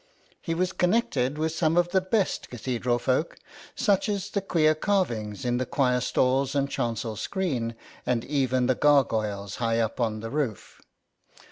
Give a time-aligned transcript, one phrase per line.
[0.41, 3.37] He was connected with some of the best cathedral folk,
[3.75, 8.73] such as the queer carvings in the choir stalls and chancel screen, and even the
[8.73, 10.81] gargoyles high up on the roof.